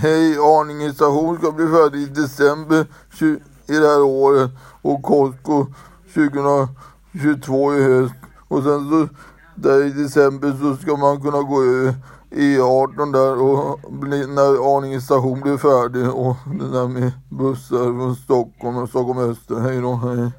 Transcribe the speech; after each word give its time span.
Hej, 0.00 0.38
Arninge 0.38 0.92
station 0.92 1.38
ska 1.38 1.52
bli 1.52 1.66
färdig 1.66 2.02
i 2.02 2.06
december 2.06 2.86
20, 3.10 3.40
i 3.66 3.72
det 3.72 3.88
här 3.88 4.02
året 4.02 4.50
och 4.82 5.02
Costco 5.02 5.66
2022 6.14 7.74
i 7.74 7.82
höst. 7.82 8.14
Och 8.48 8.62
sen 8.62 8.90
så 8.90 9.08
där 9.54 9.84
i 9.84 9.90
december 9.90 10.56
så 10.60 10.76
ska 10.76 10.96
man 10.96 11.20
kunna 11.20 11.42
gå 11.42 11.62
över 11.62 11.94
E18 12.30 13.12
där 13.12 13.42
och 13.42 13.92
bli, 13.92 14.26
när 14.26 14.76
Arninge 14.76 15.00
station 15.00 15.40
blir 15.40 15.56
färdig 15.56 16.10
och 16.10 16.36
det 16.58 16.70
där 16.70 16.88
med 16.88 17.12
bussar 17.28 17.84
från 17.84 18.16
Stockholm 18.16 18.76
och 18.76 18.88
Stockholm 18.88 19.18
Öster. 19.18 19.60
Hej 19.60 19.80
då, 19.80 19.94
hej. 19.94 20.30